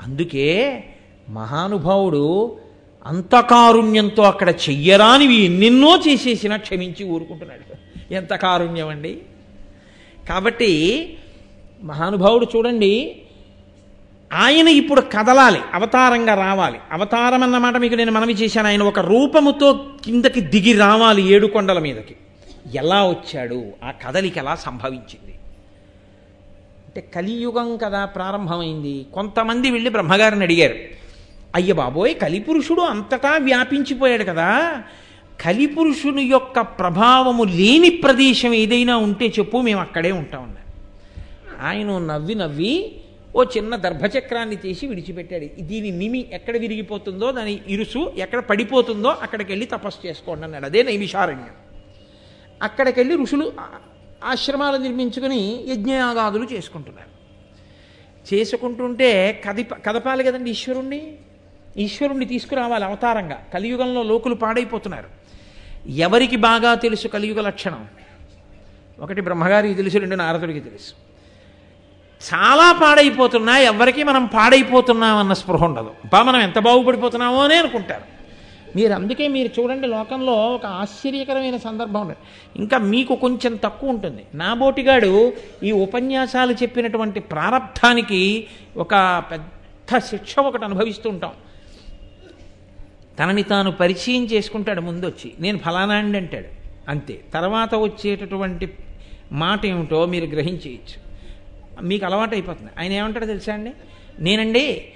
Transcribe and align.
అందుకే 0.00 0.84
మహానుభావుడు 1.28 2.56
అంతకారుణ్యంతో 3.06 4.22
అక్కడ 4.22 4.48
చెయ్యరానివి 4.50 5.34
ఎన్నెన్నో 5.34 5.98
చేసేసినా 6.08 6.56
క్షమించి 6.56 7.04
ఊరుకుంటున్నాడు. 7.04 7.74
ఎంత 8.14 8.34
కారుణ్యం 8.34 8.88
అండి 8.88 9.18
కాబట్టి 10.28 10.72
మహానుభావుడు 11.82 12.46
చూడండి 12.56 13.22
ఆయన 14.32 14.68
ఇప్పుడు 14.68 15.00
కదలాలి 15.00 15.58
అవతారంగా 15.74 16.34
రావాలి. 16.34 16.78
అవతారం 16.92 17.42
అన్నమాట 17.42 17.76
మీకు 17.76 17.94
నేను 17.94 18.12
మనవి 18.12 18.32
చేశాను. 18.32 18.66
ఆయన 18.66 18.82
ఒక 18.82 18.98
రూపముతో 18.98 19.86
కిందకి 20.04 20.40
దిగి 20.40 20.72
రావాలి 20.72 21.28
ఏడు 21.28 21.46
కొండల 21.46 21.78
మీదకి. 21.78 22.16
ఎలా 22.74 23.08
వచ్చాడు? 23.08 23.64
ఆ 23.84 23.90
కదలిక 23.90 24.38
ఎలా 24.38 24.54
సంభవించింది? 24.54 25.33
అంటే 26.94 27.10
కలియుగం 27.14 27.76
కదా 27.76 28.04
ప్రారంభమైంది. 28.04 29.06
కొంతమంది 29.14 29.70
వెళ్ళి 29.70 29.90
బ్రహ్మగారిని 29.90 30.42
అడిగారు. 30.42 30.74
అయ్య 31.54 31.72
బాబోయ్ 31.72 32.14
కలిపురుషుడు 32.14 32.80
అంతటా 32.80 33.36
వ్యాపించిపోయాడు 33.36 34.24
కదా. 34.24 34.82
కలిపురుషుని 35.40 36.22
యొక్క 36.22 36.60
ప్రభావము 36.60 37.44
లేని 37.44 37.90
ప్రదేశం 37.90 38.54
ఏదైనా 38.54 38.96
ఉంటే 38.96 39.26
చెప్పు 39.26 39.56
మేము 39.56 39.80
అక్కడే 39.80 40.12
ఉంటామన్నారు 40.12 40.72
ఆయన 41.66 41.98
నవ్వి 41.98 42.34
నవ్వి 42.34 42.96
ఓ 43.36 43.44
చిన్న 43.44 43.76
దర్భచక్రాన్ని 43.76 44.56
తీసి 44.56 44.86
విడిచిపెట్టాడు. 44.86 45.46
దీని 45.60 45.90
నిమి 45.90 46.26
ఎక్కడ 46.32 46.56
విరిగిపోతుందో 46.56 47.32
దాని 47.32 47.60
ఇరుసు 47.68 48.12
ఎక్కడ 48.16 48.38
పడిపోతుందో 48.38 49.08
అక్కడికి 49.08 49.52
వెళ్ళి 49.52 49.66
తపస్సు 49.66 50.06
చేసుకోండి 50.06 50.44
అన్నాడు. 50.44 50.64
అదే 50.64 50.82
నైమిషారణ్యం. 50.82 51.48
అక్కడికి 52.62 53.00
వెళ్ళి 53.00 53.16
ఋషులు 53.16 53.52
ఆశ్రమాలు 54.24 54.76
నిర్మించుకుని 54.76 55.64
యజ్ఞయాగాదులు 55.68 56.44
చేసుకుంటున్నారు. 56.44 57.14
చేసుకుంటుంటే 58.34 59.42
కదిప 59.48 59.74
కదపాలి 59.74 60.24
కదండి 60.24 60.50
ఈశ్వరుణ్ణి? 60.50 61.12
ఈశ్వరుణ్ణి 61.76 62.24
తీసుకురావాలి 62.24 62.84
అవతారంగా. 62.84 63.44
కలియుగంలో 63.54 64.02
లోకులు 64.02 64.34
పాడైపోతున్నారు. 64.34 65.08
ఎవరికి 65.90 66.36
బాగా 66.36 66.74
తెలుసు 66.74 67.08
కలియుగ 67.08 67.40
లక్షణం? 67.40 67.86
ఒకటి 69.00 69.20
బ్రహ్మగారికి 69.20 69.74
తెలుసు 69.74 69.98
రెండు 69.98 70.16
నారదుడికి 70.16 70.60
తెలుసు. 70.60 70.92
చాలా 72.34 72.72
పాడైపోతున్నా 72.72 73.58
ఎవరికి 73.58 74.02
మనం 74.02 74.26
పాడైపోతున్నామన్న 74.26 75.32
స్పృహ 75.32 75.64
ఉండదు. 75.64 75.90
బా 76.12 76.22
మనం 76.22 76.40
ఎంత 76.40 76.58
బాగుపడిపోతున్నామో 76.58 77.44
అని 77.44 77.54
అనుకుంటారు. 77.54 78.13
మీరు 78.76 78.92
అందుకే 78.92 79.28
మీరు 79.28 79.60
చూడండి 79.60 79.86
లోకంలో 79.86 80.32
ఒక 80.32 80.66
ఆశ్చర్యకరమైన 80.66 81.56
సందర్భం 81.56 82.00
ఉంది 82.00 82.14
ఇంకా 82.56 82.78
మీకు 82.78 83.14
కొంచెం 83.14 83.56
తక్కువ 83.56 83.90
ఉంటుంది. 83.90 84.24
నా 84.34 84.54
బోటిగాడు 84.54 85.32
ఈ 85.62 85.72
ఉపన్యాసాలు 85.72 86.52
చెప్పినటువంటి 86.52 87.20
ప్రారంధానికి 87.20 88.46
ఒక 88.76 89.24
పెద్ద 89.30 89.98
శిక్ష 89.98 90.38
ఒకటి 90.38 90.64
అనుభవిస్తూ 90.64 91.10
ఉంటాం. 91.10 91.32
తనని 93.18 93.42
తాను 93.42 93.72
పరిచయం 93.72 94.24
చేసుకుంటాడు 94.24 94.80
ముందు 94.80 95.06
వచ్చి 95.06 95.32
నేను 95.40 95.58
ఫలానా 95.58 95.94
అండి 95.94 96.18
అంటాడు. 96.18 96.46
అంతే. 96.90 97.20
తర్వాత 97.34 97.74
వచ్చేటటువంటి 97.74 98.74
మాట 99.32 99.66
ఏమిటో 99.66 100.06
మీరు 100.06 100.24
గ్రహించేయచ్చు 100.24 101.04
మీకు 101.82 102.06
అలవాటు 102.06 102.34
అయిపోతుంది 102.34 102.70
ఆయన 102.78 102.92
ఏమంటాడు 102.92 103.26
తెలుసా 103.26 103.52
అండి? 103.52 103.72
నేనండి 104.18 104.92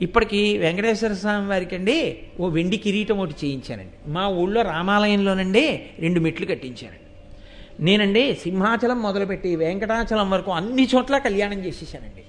ఇప్పటికీ 0.00 0.58
వెంకటేశ్వర 0.58 1.12
స్వామి 1.12 1.48
వారికి 1.48 1.74
అండి 1.74 2.18
ఓ 2.40 2.48
వెండి 2.48 2.76
కిరీటం 2.76 3.18
ఒకటి 3.18 3.46
చేయించానండి. 3.46 4.10
మా 4.10 4.28
ఊళ్ళో 4.28 4.62
రామాలయంలోనండి 4.62 5.82
రెండు 5.98 6.20
మెట్లు 6.20 6.46
కట్టించానండి. 6.46 7.00
నేనండి 7.80 8.34
సింహాచలం 8.34 9.02
మొదలుపెట్టి 9.02 9.56
వెంకటాచలం 9.56 10.30
వరకు 10.30 10.52
అన్ని 10.52 10.88
చోట్ల 10.94 11.18
కళ్యాణం 11.18 11.64
చేసేసానండి. 11.64 12.22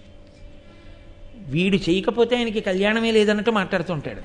వీడు 1.51 1.77
చేయకపోతే 1.77 2.35
ఆయనకి 2.35 2.59
కళ్యాణమే 2.59 3.11
లేదన్నట్టు 3.11 3.51
మాట్లాడుతుంటాడు. 3.51 4.21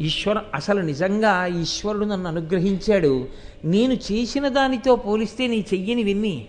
ఈశ్వర 0.00 0.38
అసలు 0.54 0.80
నిజంగా 0.80 1.46
ఈశ్వరుడు 1.46 2.04
నన్ను 2.04 2.28
అనుగ్రహించాడు. 2.28 3.28
నేను 3.64 3.94
చేసిన 3.94 4.48
దానితో 4.48 4.96
పోలిస్తే 4.96 5.46
నీ 5.46 5.64
చెయ్యని 5.74 6.02
విన్ని 6.02 6.46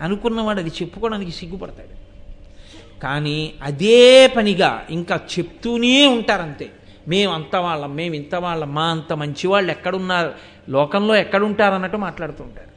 అనుకున్నవాడు 0.00 0.60
అది 0.60 0.70
చెప్పుకోవడానికి 0.70 1.30
సిగ్గుపడతాడు. 1.30 2.01
కానీ 3.02 3.38
అదే 3.62 4.26
పనిగా 4.26 4.70
ఇంకా 4.90 5.16
చెప్తూనే 5.32 6.06
ఉంటారంతే. 6.06 6.68
మేము 7.08 7.30
అంత 7.34 7.56
వాళ్ళం 7.56 7.92
మేము 7.94 8.14
ఇంత 8.14 8.34
వాళ్ళం 8.34 8.74
మా 8.74 8.84
అంత 8.90 9.12
మంచి 9.12 9.46
వాళ్ళు 9.46 9.70
ఎక్కడున్నారు 9.70 10.32
లోకంలో 10.68 11.14
ఎక్కడుంటారు 11.16 11.74
అన్నట్టు 11.74 11.96
మాట్లాడుతుంటారు 11.96 12.70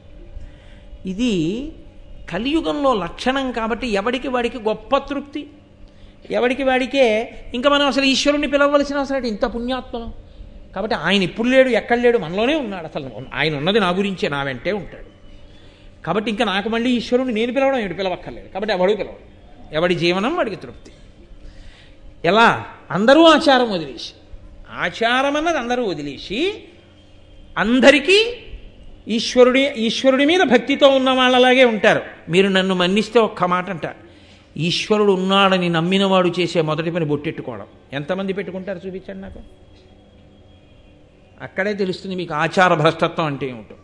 ఇది 1.08 1.32
కలియుగంలో 2.30 2.94
లక్షణం 2.94 3.52
కాబట్టి 3.52 3.86
ఎవడికి 3.88 4.28
వాడికి 4.28 4.58
గొప్ప 4.58 4.98
తృప్తి. 4.98 5.42
ఎవడికి 6.30 6.64
వాడికే 6.64 7.04
ఇంకా 7.54 7.70
మనం 7.70 7.86
అసలు 7.86 8.04
ఈశ్వరుణ్ణి 8.04 8.48
పిలవలసిన 8.48 8.96
అవసరం 8.98 9.24
ఇంత 9.24 9.44
పుణ్యాత్మను. 9.54 10.08
కాబట్టి 10.74 10.96
ఆయన 10.96 11.22
ఇప్పుడు 11.22 11.48
లేడు 11.48 11.68
ఎక్కడ 11.80 11.98
లేడు 11.98 12.18
మనలోనే 12.18 12.54
ఉన్నాడు. 12.54 12.86
అసలు 12.86 13.10
ఆయన 13.34 13.56
ఉన్నది 13.56 13.80
నా 13.80 13.90
గురించే 13.90 14.28
నా 14.28 14.42
వెంటే 14.42 14.72
ఉంటాడు. 14.72 15.08
కాబట్టి 16.06 16.30
ఇంకా 16.30 16.44
నాకు 16.44 16.68
మళ్ళీ 16.68 16.90
ఈశ్వరుని 16.90 17.32
నేను 17.32 17.52
పిలవడం 17.52 17.78
ఏడు 17.78 17.94
పిలవక్కర్లేదు. 17.94 18.48
కాబట్టి 18.48 18.74
ఎవడు 18.74 18.92
పిలవడు? 18.92 19.35
ఎవడి 19.72 19.94
జీవనం? 19.94 20.36
వాడికి 20.36 20.56
తృప్తి. 20.56 20.92
ఎలా? 22.24 22.66
అందరూ 22.90 23.22
ఆచారం 23.22 23.70
వదిలేసి. 23.70 24.12
ఆచారం 24.70 25.36
అన్నది 25.36 25.58
అందరూ 25.58 25.84
వదిలేసి 25.84 26.64
అందరికీ 27.58 28.36
ఈశ్వరుడి 29.08 29.68
ఈశ్వరుడి 29.68 30.24
మీద 30.24 30.40
భక్తితో 30.40 30.88
ఉన్న 30.88 31.10
వాళ్ళలాగే 31.10 31.64
ఉంటారు. 31.64 32.02
మీరు 32.28 32.48
నన్ను 32.48 32.74
మన్నిస్తే 32.74 33.18
ఒక్క 33.18 33.44
మాట 33.44 33.70
అంటారు. 33.70 34.06
ఈశ్వరుడు 34.58 35.12
ఉన్నాడని 35.12 35.68
నమ్మినవాడు 35.68 36.32
చేసే 36.40 36.60
మొదటి 36.60 36.90
పని 36.90 37.04
బొట్టెట్టుకోవడం. 37.04 37.66
ఎంతమంది 37.92 38.32
పెట్టుకుంటారు? 38.32 38.80
చూపించండి 38.86 39.22
నాకు. 39.22 39.40
అక్కడే 41.42 41.72
తెలుస్తుంది 41.72 42.16
మీకు 42.16 42.34
ఆచార 42.34 42.74
భ్రష్టత్వం 42.74 43.26
అంటే 43.26 43.48
ఏమిటో. 43.48 43.74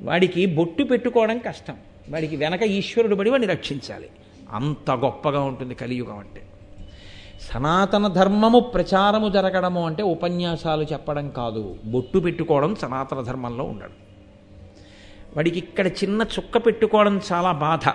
వాడికి 0.00 0.46
బొట్టు 0.46 0.82
పెట్టుకోవడం 0.82 1.38
కష్టం. 1.38 1.76
వాడికి 2.08 2.36
వెనక 2.36 2.62
ఈశ్వరుడు 2.62 3.14
పడి 3.14 3.30
వాడిని 3.30 3.52
రక్షించాలి. 3.52 4.08
అంత 4.54 4.90
గొప్పగా 4.90 5.40
ఉంటుంది 5.40 5.74
కలియుగం 5.74 6.18
అంటే. 6.18 6.42
సనాతన 7.40 8.06
ధర్మము 8.06 8.60
ప్రచారము 8.60 9.28
జరగడము 9.28 9.86
అంటే 9.86 10.02
ఉపన్యాసాలు 10.02 10.82
చెప్పడం 10.82 11.30
కాదు. 11.30 11.76
బొట్టు 11.84 12.18
పెట్టుకోవడం 12.18 12.74
సనాతన 12.74 13.20
ధర్మంలో 13.20 13.64
ఉండడం. 13.64 13.92
వాడికి 15.36 15.58
ఇక్కడ 15.58 15.86
చిన్న 15.86 16.22
చుక్క 16.22 16.58
పెట్టుకోవడం 16.66 17.20
చాలా 17.32 17.52
బాధ. 17.52 17.92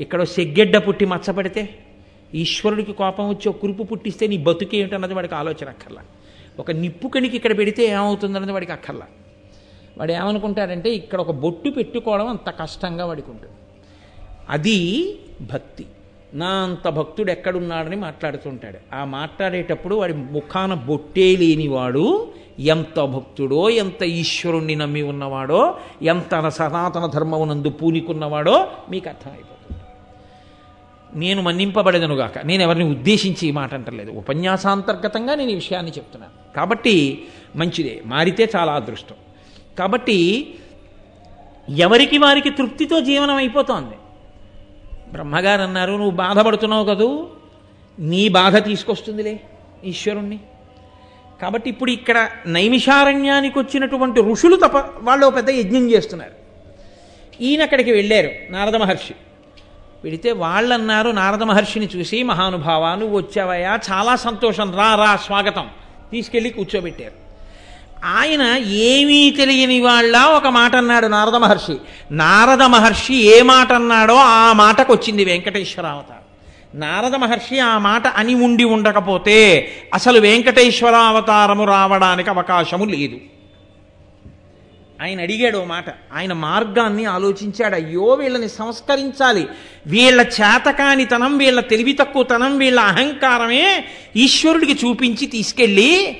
ఇక్కడ 0.00 0.22
సెగ్గెడ్డ 0.22 0.76
పుట్టి 0.76 1.04
మచ్చపడితే 1.04 1.78
ఈశ్వరుడికి 2.34 2.92
కోపం 2.92 3.28
వచ్చి 3.28 3.48
ఒక 3.48 3.56
కురుపు 3.56 3.82
పుట్టిస్తే 3.82 4.26
నీ 4.26 4.36
బతుకు 4.38 4.76
ఏమిటన్నది 4.76 5.14
వాడికి 5.14 5.34
ఆలోచన 5.34 5.68
అక్కర్లా. 5.68 6.02
ఒక 6.58 6.70
నిప్పు 6.70 7.08
కణికి 7.08 7.36
ఇక్కడ 7.36 7.58
పెడితే 7.58 7.86
ఏమవుతుందన్నది 7.86 8.52
వాడికి 8.52 8.72
అక్కర్లా. 8.72 9.06
వాడు 9.98 10.12
ఏమనుకుంటాడంటే 10.12 10.90
ఇక్కడ 10.90 11.20
ఒక 11.20 11.30
బొట్టు 11.30 11.70
పెట్టుకోవడం 11.70 12.28
అంత 12.28 12.50
కష్టంగా 12.50 13.06
వాడికి 13.06 13.30
ఉంటుంది. 13.30 13.54
అది 14.48 14.78
భక్తి. 15.40 15.86
నా 16.34 16.46
అంత 16.46 16.88
భక్తుడు 16.88 17.30
ఎక్కడున్నాడని 17.30 17.96
మాట్లాడుతుంటాడు. 17.96 18.78
ఆ 18.94 19.04
మాట్లాడేటప్పుడు 19.04 19.94
వాడి 19.94 20.14
ముఖాన 20.14 20.74
బొట్టే 20.74 21.36
లేనివాడు 21.36 22.32
ఎంత 22.58 23.00
భక్తుడో 23.00 23.70
ఎంత 23.70 24.02
ఈశ్వరుణ్ణి 24.02 24.74
నమ్మి 24.74 25.02
ఉన్నవాడో 25.02 25.78
ఎంత 26.02 26.48
సనాతన 26.48 27.06
ధర్మమునందు 27.06 27.68
పూనికున్నవాడో 27.68 28.68
మీకు 28.90 29.08
అర్థమైపోతుంది. 29.08 29.80
నేను 31.14 31.42
మన్నింపబడేదనుగాక 31.42 32.38
నేను 32.38 32.62
ఎవరిని 32.62 32.90
ఉద్దేశించి 32.90 33.48
ఈ 33.48 33.50
మాట 33.50 33.74
అంటలేదు. 33.74 34.10
ఉపన్యాసాంతర్గతంగా 34.10 35.34
నేను 35.34 35.50
ఈ 35.50 35.54
విషయాన్ని 35.54 35.92
చెప్తున్నాను. 35.92 36.54
కాబట్టి 36.56 37.24
మంచిదే. 37.56 38.02
మారితే 38.06 38.50
చాలా 38.56 38.72
అదృష్టం. 38.72 39.14
కాబట్టి 39.78 40.54
ఎవరికి 41.76 42.18
వారికి 42.18 42.50
తృప్తితో 42.50 43.00
జీవనం 43.00 43.34
అయిపోతోంది? 43.34 43.94
బ్రహ్మగారు 45.14 45.62
అన్నారు 45.62 45.92
నువ్వు 45.92 46.10
బాధపడుతున్నావు 46.10 46.84
కదూ? 46.84 47.26
నీ 47.98 48.28
బాధ 48.28 48.64
తీసుకొస్తుందిలే 48.64 49.40
ఈశ్వరుణ్ణి. 49.84 50.38
కాబట్టి 51.42 51.70
ఇప్పుడు 51.70 51.90
ఇక్కడ 51.90 52.28
నైమిషారణ్యానికి 52.46 53.58
వచ్చినటువంటి 53.58 54.20
ఋషులు 54.20 54.56
తప 54.56 54.76
వాళ్ళు 54.76 55.26
పెద్ద 55.26 55.50
యజ్ఞం 55.50 55.90
చేస్తున్నారు. 55.90 56.32
ఈయన 57.40 57.62
అక్కడికి 57.62 57.92
వెళ్ళారు 57.92 58.30
నారద 58.50 58.76
మహర్షి. 58.76 59.14
వెళితే 60.04 60.32
వాళ్ళన్నారు 60.32 61.10
నారద 61.10 61.42
మహర్షిని 61.42 61.88
చూసి 61.96 62.22
మహానుభావ 62.22 62.94
నువ్వు 62.94 63.16
వచ్చావయ్యా 63.16 63.80
చాలా 63.92 64.16
సంతోషం 64.16 64.76
రా 64.76 64.94
రా 64.94 65.16
స్వాగతం. 65.16 65.68
తీసుకెళ్ళి 66.12 66.50
కూర్చోబెట్టారు. 66.50 67.23
ఆయన 68.04 68.42
ఏమీ 68.68 69.30
తెలియని 69.30 69.80
వాళ్ళ 69.80 70.18
ఒక 70.18 70.46
మాట 70.46 70.76
అన్నాడు 70.76 71.06
నారద 71.06 71.36
మహర్షి. 71.36 71.76
నారద 72.10 72.62
మహర్షి 72.62 73.14
ఏ 73.14 73.42
మాట 73.42 73.72
అన్నాడో 73.72 74.14
ఆ 74.14 74.52
మాటకు 74.52 74.92
వచ్చింది 74.92 75.24
వెంకటేశ్వర 75.24 75.86
అవతారం. 75.86 76.24
నారద 76.80 77.14
మహర్షి 77.14 77.58
ఆ 77.58 77.78
మాట 77.78 78.06
అని 78.06 78.34
ఉండి 78.34 78.64
ఉండకపోతే 78.64 79.68
అసలు 79.94 80.20
వెంకటేశ్వర 80.20 80.94
అవతారము 80.94 81.64
రావడానికి 81.64 82.30
అవకాశము 82.30 82.84
లేదు. 82.84 83.16
ఆయన 85.02 85.20
అడిగాడు 85.20 85.58
ఓ 85.58 85.64
మాట. 85.64 85.84
ఆయన 86.14 86.32
మార్గాన్ని 86.32 87.04
ఆలోచించాడు. 87.04 87.74
అయ్యో 87.74 88.04
వీళ్ళని 88.04 88.48
సంస్కరించాలి. 88.48 89.48
వీళ్ళ 89.86 90.20
చేతకానితనం 90.20 91.38
వీళ్ళ 91.38 91.60
తెలివి 91.60 91.92
తక్కువతనం 91.92 92.58
వీళ్ళ 92.58 92.80
అహంకారమే 92.80 93.84
ఈశ్వరుడికి 94.16 94.86
చూపించి 94.86 95.26
తీసుకెళ్ళి 95.26 96.16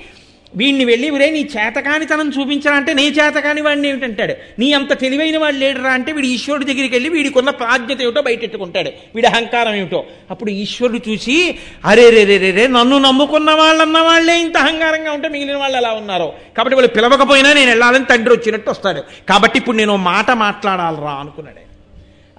వీడిని 0.55 0.85
వెళ్ళి 0.85 1.09
ఒరే 1.09 1.29
నీ 1.29 1.49
చేతకానితనం 1.57 2.29
చూపించాలంటే 2.29 2.93
నీ 2.93 3.07
చేతకాని 3.07 3.61
వాడిని 3.61 3.89
ఏమిటంటాడు? 3.89 4.33
నీ 4.59 4.73
అంత 4.73 4.99
తెలివైన 4.99 5.37
వాడు 5.37 5.55
లేడరా 5.55 5.89
అంటే 5.89 6.11
వీడు 6.11 6.25
ఈశ్వరుడి 6.27 6.65
దగ్గరికి 6.65 6.95
వెళ్ళి 6.95 7.09
వీడికి 7.09 7.37
ఉన్న 7.37 7.49
ప్రాజ్ఞత 7.49 8.01
ఏమిటో 8.01 8.21
బయటెట్టుకుంటాడు. 8.21 8.89
వీడి 9.15 9.27
అహంకారం 9.27 9.73
ఏమిటో? 9.73 10.05
అప్పుడు 10.31 10.49
ఈశ్వరుడు 10.49 10.97
చూసి 11.09 11.57
అరే 11.85 12.09
రే 12.09 12.23
రే 12.23 12.37
రే 12.37 12.67
నన్ను 12.67 12.97
నమ్ముకున్న 12.97 13.51
వాళ్ళన్న 13.51 13.97
వాళ్ళే 13.97 14.41
ఇంత 14.41 14.57
అహంకారంగా 14.57 15.11
ఉంటే 15.11 15.29
మిగిలిన 15.29 15.57
వాళ్ళు 15.57 15.77
ఎలా 15.77 15.91
ఉన్నారో? 15.91 16.33
కాబట్టి 16.57 16.75
వాళ్ళు 16.75 16.91
పిలవకపోయినా 16.93 17.53
నేను 17.53 17.69
వెళ్ళాలని 17.69 18.05
తండ్రి 18.05 18.35
వచ్చినట్టు 18.35 18.69
వస్తాడు. 18.69 19.03
కాబట్టి 19.29 19.59
ఇప్పుడు 19.59 19.77
నేను 19.77 19.95
మాట 19.95 20.31
మాట్లాడాలరా 20.31 21.11
అనుకున్నాడు. 21.11 21.65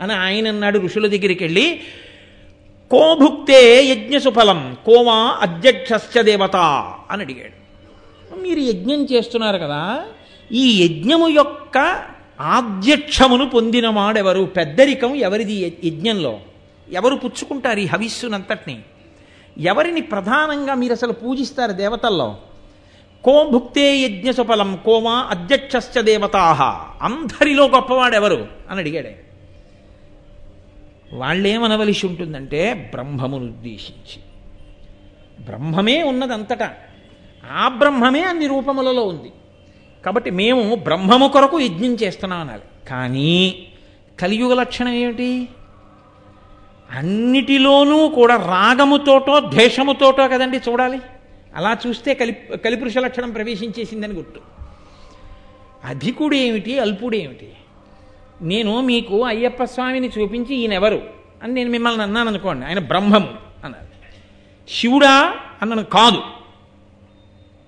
అని 0.02 0.12
ఆయన 0.12 0.48
అన్నాడు 0.48 0.78
ఋషుల 0.78 1.06
దగ్గరికి 1.06 1.44
వెళ్ళి 1.44 1.80
కో 2.90 3.14
భుక్తే 3.14 3.84
యజ్ఞసుఫలం 3.84 4.76
కోమా 4.86 5.38
అధ్యక్షస్య 5.40 6.22
దేవత 6.22 6.56
అని 7.10 7.22
అడిగాడు. 7.22 7.55
మీరు 8.34 8.60
యజ్ఞం 8.60 9.04
చేస్తున్నారు 9.04 9.58
కదా 9.58 10.04
ఈ 10.52 10.84
యజ్ఞము 10.84 11.28
యొక్క 11.28 12.04
ఆధ్యక్షమును 12.40 13.48
పొందినవాడెవరు 13.48 14.42
పెద్దరికం 14.42 15.14
ఎవరిది 15.14 15.80
యజ్ఞంలో? 15.84 16.40
ఎవరు 16.92 17.14
పుచ్చుకుంటారు 17.14 17.78
ఈ 17.78 17.86
హవిస్సునంతటిని? 17.86 18.82
ఎవరిని 19.58 20.00
ప్రధానంగా 20.00 20.74
మీరు 20.74 20.92
అసలు 20.92 21.12
పూజిస్తారు 21.12 21.72
దేవతల్లో? 21.72 22.36
కో 23.24 23.44
భుక్తే 23.44 23.96
యజ్ఞ 23.96 24.30
సుఫలం 24.30 24.78
కోమా 24.84 25.26
అధ్యక్షశ్చ 25.30 26.00
దేవతాహ 26.00 26.62
అందరిలో 27.04 27.66
గొప్పవాడెవరు? 27.66 28.48
అని 28.70 28.80
అడిగాడే. 28.80 29.22
వాళ్ళేమనవలసి 31.12 32.06
ఉంటుందంటే 32.06 32.90
బ్రహ్మమును 32.94 33.44
ఉద్దేశించి. 33.44 34.22
బ్రహ్మమే 35.44 36.02
ఉన్నదంతటా. 36.02 36.74
ఆ 37.52 37.68
బ్రహ్మమే 37.68 38.22
అన్ని 38.22 38.46
రూపములలో 38.46 39.06
ఉంది. 39.06 39.32
కాబట్టి 40.06 40.30
మేము 40.30 40.74
బ్రహ్మము 40.74 41.28
కొరకు 41.28 41.60
యజ్ఞం 41.60 41.94
చేస్తున్నాం 41.94 42.40
అనాలి. 42.40 42.62
కానీ 42.88 43.66
కలియుగ 44.20 44.54
లక్షణం 44.54 44.92
ఏమిటి? 44.92 45.48
అన్నిటిలోనూ 46.90 48.08
కూడా 48.08 48.36
రాగముతోటో 48.36 49.40
ద్వేషముతోటో 49.40 50.28
కదండి 50.28 50.56
చూడాలి. 50.56 50.98
అలా 51.56 51.76
చూస్తే 51.86 52.14
కలి 52.14 52.32
కలిపురుష 52.64 52.98
లక్షణం 52.98 53.30
ప్రవేశించేసిందని 53.30 54.14
గుర్తు. 54.14 54.40
అధికుడు 55.84 56.34
ఏమిటి 56.34 56.78
అల్పుడు 56.78 57.16
ఏమిటి 57.16 57.52
నేను 58.42 58.80
మీకు 58.80 59.24
అయ్యప్ప 59.24 59.64
స్వామిని 59.64 60.10
చూపించి 60.18 60.56
ఈయనెవరు 60.56 61.02
అని 61.42 61.52
నేను 61.52 61.70
మిమ్మల్ని 61.70 62.02
అన్నాను 62.02 62.28
అనుకోండి 62.28 62.66
ఆయన 62.66 62.78
బ్రహ్మము 62.78 63.28
అన్నారు. 63.64 63.86
శివుడా 64.68 65.34
అన్నను 65.62 65.84
కాదు. 65.84 66.22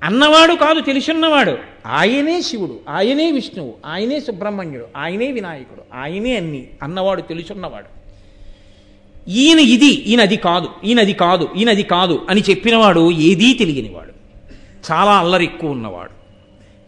అన్నవాడు 0.02 0.54
కాదు 0.54 0.80
తెలుసున్నవాడు. 0.80 1.58
ఆయనే 1.86 2.40
శివుడు 2.40 2.80
ఆయనే 2.88 3.30
విష్ణువు 3.30 3.74
ఆయనే 3.86 4.20
సుబ్రహ్మణ్యుడు 4.20 4.86
ఆయనే 4.96 5.32
వినాయకుడు 5.32 5.82
ఆయనే 5.94 6.36
అన్ని. 6.36 6.66
అన్నవాడు 6.82 7.22
తెలుసున్నవాడు. 7.22 7.98
ఈయన 9.30 9.58
ఇది 9.58 9.86
ఈయన 9.86 10.20
అది 10.20 10.36
కాదు 10.36 10.68
ఈయన 10.84 11.00
అది 11.00 11.12
కాదు 11.12 11.48
ఈయన 11.56 11.70
అది 11.70 11.82
కాదు 11.82 12.26
అని 12.30 12.42
చెప్పినవాడు 12.50 13.10
ఏదీ 13.12 13.54
తెలియనివాడు. 13.54 14.12
చాలా 14.92 15.18
అల్లరి 15.18 15.44
ఎక్కువ 15.44 15.70
ఉన్నవాడు 15.70 16.14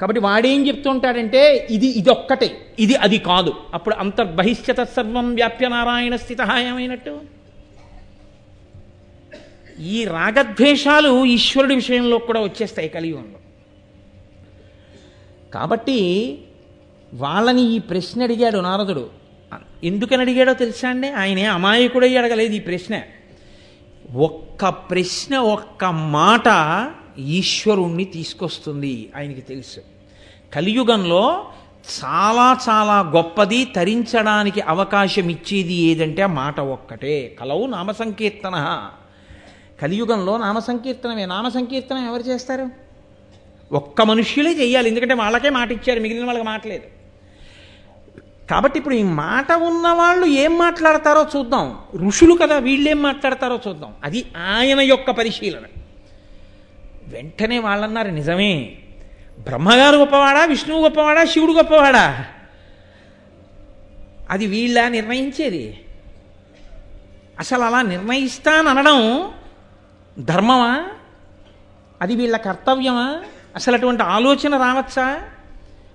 కాబట్టి 0.01 0.21
వాడేం 0.21 0.69
చెప్తుంటాడంటే 0.69 1.69
ఇది 1.71 1.87
ఇదొక్కటే 1.87 2.51
ఇది 2.79 2.95
అది 2.95 3.19
కాదు. 3.19 3.55
అప్పుడు 3.75 3.95
అంతర్బహిష్యత 3.95 4.81
సర్వం 4.83 5.35
వ్యాప్య 5.35 5.69
నారాయణ 5.69 6.17
స్థిత 6.17 6.39
ఏమైనట్టు 6.69 7.40
ఈ 9.81 10.05
రాగద్వేషాలు 10.05 11.25
ఈశ్వరుడి 11.25 11.75
విషయంలో 11.75 12.19
కూడా 12.19 12.41
వచ్చేస్తాయి 12.41 12.89
కలియుగంలో. 12.89 13.39
కాబట్టి 15.55 16.39
వాళ్ళని 17.15 17.63
ఈ 17.63 17.79
ప్రశ్న 17.79 18.23
అడిగాడు 18.23 18.59
నారదుడు. 18.59 19.11
ఎందుకని 19.85 20.21
అడిగాడో 20.21 20.53
తెలుసా 20.53 20.89
అండి? 20.89 21.09
ఆయనే 21.09 21.45
అమాయకుడై 21.45 22.17
అడగలేదు 22.17 22.53
ఈ 22.53 22.61
ప్రశ్న. 22.61 23.03
ఒక్క 24.15 24.69
ప్రశ్న 24.69 25.37
ఒక్క 25.37 25.85
మాట 25.85 26.45
ఈశ్వరుణ్ణి 27.19 28.05
తీసుకొస్తుంది 28.05 29.13
ఆయనకి 29.17 29.41
తెలుసు. 29.41 29.81
కలియుగంలో 30.55 31.45
చాలా 32.05 32.59
చాలా 32.69 33.01
గొప్పది 33.01 33.65
తరించడానికి 33.65 34.61
అవకాశం 34.61 35.31
ఇచ్చేది 35.31 35.75
ఏదంటే 35.75 36.23
ఆ 36.23 36.27
మాట 36.27 36.61
ఒక్కటే. 36.61 37.37
కలవు 37.41 37.67
నామ 37.67 37.91
సంకీర్తన. 37.91 38.91
కలియుగంలో 39.83 40.37
నామ 40.37 40.59
సంకీర్తనమే 40.59 41.27
నామ 41.27 41.49
సంకీర్తనం 41.49 42.07
ఎవరు 42.07 42.23
చేస్తారు? 42.23 42.71
ఒక్క 43.73 44.03
మనుష్యులే 44.03 44.53
చేయాలి. 44.53 44.89
ఎందుకంటే 44.89 45.15
వాళ్ళకే 45.15 45.51
మాట 45.51 45.73
ఇచ్చారు. 45.73 46.01
మిగిలిన 46.01 46.25
వాళ్ళకి 46.25 46.47
మాటలేదు 46.47 46.83
కాబట్టి 48.51 48.79
ఇప్పుడు 48.79 48.95
ఈ 48.95 49.03
మాట 49.03 49.53
ఉన్న 49.53 49.89
వాళ్ళు 49.89 50.27
ఏం 50.27 50.59
మాట్లాడతారో 50.59 51.27
చూద్దాం. 51.37 51.79
ఋషులు 52.07 52.35
కదా 52.35 52.59
వీళ్ళేం 52.59 53.03
మాట్లాడతారో 53.03 53.61
చూద్దాం. 53.69 53.95
అది 54.05 54.25
ఆయన 54.37 54.81
యొక్క 54.81 55.11
పరిశీలన. 55.11 55.63
వెంటనే 57.09 57.59
వాళ్ళన్నారు 57.59 58.09
నిజమే. 58.09 58.79
బ్రహ్మగారు 59.39 59.97
గొప్పవాడా? 59.97 60.45
విష్ణువు 60.45 60.83
గొప్పవాడా? 60.83 61.25
శివుడు 61.25 61.53
గొప్పవాడా? 61.53 62.27
అది 64.31 64.47
వీళ్ళ 64.47 64.89
నిర్ణయించేది. 64.89 65.85
అసలు 67.39 67.63
అలా 67.63 67.83
నిర్ణయిస్తాననడం 67.83 69.31
ధర్మమా? 70.21 70.87
అది 72.03 72.17
వీళ్ళ 72.17 72.37
కర్తవ్యమా? 72.37 73.21
అసలు 73.57 73.77
అటువంటి 73.77 74.03
ఆలోచన 74.03 74.57
రావచ్చా? 74.57 75.21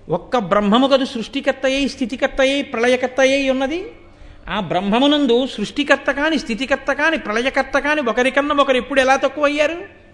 ఒక్క 0.10 0.38
బ్రహ్మము 0.38 0.88
కదు 0.88 1.06
సృష్టికర్తయ్యై 1.06 1.88
స్థితికర్తయ్యై 1.88 2.62
ప్రళయకర్తయ్యై 2.62 3.50
ఉన్నది. 3.50 3.92
ఆ 4.50 4.60
బ్రహ్మమునందు 4.60 5.48
సృష్టికర్త 5.48 6.12
కాని 6.12 6.40
స్థితికర్త 6.40 6.94
కాని 6.94 7.18
ప్రళయకర్త 7.18 7.80
కాని 7.80 8.02
ఒకరికన్నా 8.02 8.56
ఒకరు 8.56 8.78
ఎప్పుడు 8.78 9.00
ఎలా 9.00 9.16
తక్కువయ్యారు? 9.16 10.06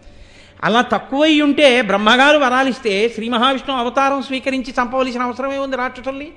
అలా 0.63 0.81
తక్కువై 0.81 1.41
ఉంటే 1.41 1.81
బ్రహ్మగారు 1.81 2.37
వరాలిస్తే 2.37 3.09
శ్రీ 3.09 3.29
మహావిష్ణువు 3.29 3.79
అవతారం 3.79 4.21
స్వీకరించి 4.21 4.73
చంపవలసిన 4.81 5.21
అవసరమే 5.21 5.57
ఉంది 5.57 5.77
రాక్షసుల్ని. 5.77 6.31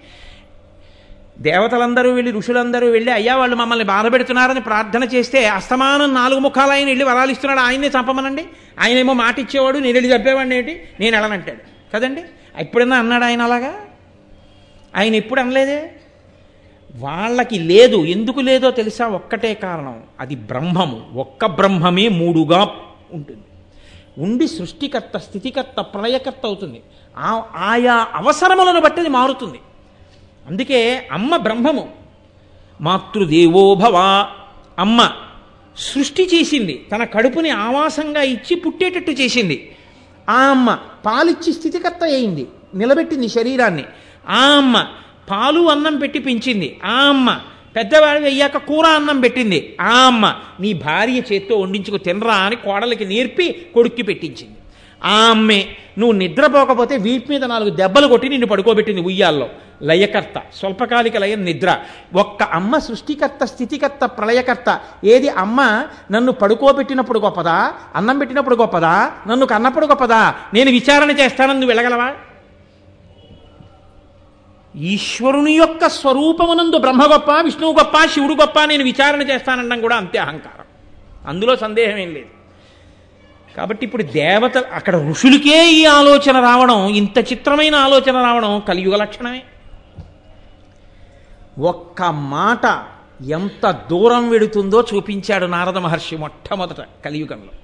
దేవతలందరూ 1.38 2.12
వెళ్ళి 2.12 2.32
ఋషులందరూ 2.32 2.88
వెళ్ళి 2.88 3.12
అయ్యా 3.12 3.36
వాళ్ళు 3.36 3.56
మమ్మల్ని 3.56 3.84
బాధ 3.84 4.12
పెడుతున్నారని 4.12 4.60
ప్రార్థన 4.60 5.04
చేస్తే 5.04 5.46
అస్తమానం 5.46 6.14
నాలుగు 6.14 6.40
ముఖాలు 6.40 6.70
ఆయన 6.70 6.86
వెళ్ళి 6.86 7.04
వరాలిస్తున్నాడు. 7.04 7.60
ఆయన్నే 7.60 7.88
చంపమనండి. 7.88 8.44
ఆయనేమో 8.80 9.12
మాట 9.12 9.38
ఇచ్చేవాడు 9.38 9.78
నేను 9.78 9.94
వెళ్ళి 9.94 10.16
చంపేవాడిని 10.16 10.56
ఏంటి? 10.56 10.82
నేను 11.00 11.16
వెళ్ళనంటాడు. 11.16 11.58
కదండి? 11.96 12.22
ఎప్పుడన్నా 12.58 12.96
అన్నాడు 12.96 13.24
ఆయన 13.24 13.42
అలాగా? 13.42 13.74
ఆయన 14.96 15.14
ఎప్పుడు 15.14 15.40
అనలేదే? 15.40 15.90
వాళ్ళకి 16.96 17.58
లేదు. 17.58 17.96
ఎందుకు 17.96 18.40
లేదో 18.40 18.70
తెలుసా? 18.70 19.06
ఒక్కటే 19.06 19.54
కారణం. 19.54 20.02
అది 20.20 20.34
బ్రహ్మము. 20.34 21.10
ఒక్క 21.14 21.46
బ్రహ్మమే 21.46 22.08
మూడుగా 22.08 22.76
ఉంటుంది. 23.12 23.42
ఉండి 24.18 24.48
సృష్టికర్త 24.48 25.18
స్థితికర్త 25.18 25.80
ప్రళయకర్త 25.80 26.40
అవుతుంది. 26.44 26.82
ఆ 27.18 27.42
ఆయా 27.56 28.06
అవసరములను 28.14 28.80
బట్టి 28.80 29.00
అది 29.00 29.08
మారుతుంది. 29.08 29.58
అందుకే 30.46 31.08
అమ్మ 31.12 31.36
బ్రహ్మము. 31.36 31.88
మాతృదేవోభవ 32.80 34.26
అమ్మ 34.78 35.10
సృష్టి 35.78 36.24
చేసింది. 36.34 36.86
తన 36.92 37.04
కడుపుని 37.04 37.50
ఆవాసంగా 37.50 38.22
ఇచ్చి 38.22 38.56
పుట్టేటట్టు 38.56 39.10
చేసింది. 39.10 39.76
ఆ 40.28 40.42
అమ్మ 40.42 40.78
పాలిచ్చి 41.06 41.52
స్థితికర్త 41.52 42.04
అయింది. 42.04 42.46
నిలబెట్టింది 42.74 43.28
శరీరాన్ని. 43.28 43.84
ఆ 44.28 44.38
అమ్మ 44.38 44.86
పాలు 45.30 45.60
అన్నం 45.60 45.98
పెట్టి 45.98 46.18
పెంచింది. 46.18 46.80
ఆ 46.84 46.92
అమ్మ 46.92 47.40
పెద్దవాడి 47.76 48.24
అయ్యాక 48.24 48.56
కూర 48.56 48.86
అన్నం 48.86 49.20
పెట్టింది. 49.20 49.76
ఆ 49.80 50.06
అమ్మ 50.06 50.34
నీ 50.60 50.72
భార్య 50.72 51.22
చేత్తో 51.32 51.56
వండించుకు 51.56 51.96
తినరా 51.96 52.34
అని 52.34 52.56
కోడలికి 52.56 53.04
నేర్పి 53.04 53.66
కొడుక్కి 53.74 54.02
పెట్టించింది. 54.02 54.56
ఆ 55.04 55.30
అమ్మే 55.30 55.76
నువ్వు 55.98 56.12
నిద్రపోకపోతే 56.12 56.96
వీటి 56.96 57.26
మీద 57.30 57.44
నాలుగు 57.44 57.70
దెబ్బలు 57.70 58.06
కొట్టి 58.06 58.28
నిన్ను 58.28 58.46
పడుకోబెట్టింది 58.46 59.00
ఉయ్యాల్లో. 59.00 59.48
లయకర్త 59.82 60.42
స్వల్పకాలిక 60.54 61.16
లయం 61.16 61.44
నిద్ర. 61.44 61.78
ఒక్క 62.14 62.42
అమ్మ 62.42 62.78
సృష్టికర్త 62.78 63.44
స్థితికర్త 63.44 64.04
ప్రళయకర్త. 64.04 64.80
ఏది 65.04 65.28
అమ్మ 65.28 65.84
నన్ను 66.10 66.32
పడుకోబెట్టినప్పుడు 66.32 67.18
గొప్పదా? 67.18 67.72
అన్నం 67.94 68.18
పెట్టినప్పుడు 68.18 68.56
గొప్పదా? 68.56 69.12
నన్ను 69.26 69.46
కన్నప్పుడు 69.46 69.86
గొప్పదా? 69.86 70.34
నేను 70.54 70.70
విచారణ 70.70 71.10
చేస్తానని 71.10 71.60
నువ్వు 71.60 71.68
వెళ్ళగలవా? 71.68 72.12
ఈశ్వరుని 74.76 75.52
యొక్క 75.52 75.88
స్వరూపమునందు 75.88 76.78
బ్రహ్మ 76.78 77.02
గొప్ప 77.12 77.30
విష్ణువు 77.30 77.72
గొప్ప 77.72 78.04
శివుడు 78.04 78.34
గొప్ప 78.34 78.64
నేను 78.64 78.84
విచారణ 78.84 79.22
చేస్తానడం 79.22 79.80
కూడా 79.80 79.96
అంతే 79.96 80.18
అహంకారం. 80.18 80.64
అందులో 81.28 81.56
సందేహం 81.56 81.98
ఏం 81.98 82.14
లేదు. 82.14 82.43
కాబట్టి 83.56 83.86
ఇప్పుడు 83.86 84.02
దేవత 84.02 84.58
అక్కడ 84.58 85.08
ఋషులకే 85.08 85.70
ఈ 85.72 85.84
ఆలోచన 85.84 86.40
రావడం 86.40 86.88
ఇంత 86.88 87.18
చిత్రమైన 87.18 87.74
ఆలోచన 87.74 88.16
రావడం 88.16 88.60
కలియుగ 88.60 88.96
లక్షణమే. 88.96 89.42
ఒక్క 91.58 92.02
మాట 92.02 92.82
ఎంత 93.24 93.70
దూరం 93.90 94.30
వెడుతుందో 94.30 94.84
చూపించాడు 94.94 95.46
నారద 95.46 95.78
మహర్షి 95.78 96.16
మొట్టమొదట 96.16 96.80
కలియుగంలో. 97.04 97.63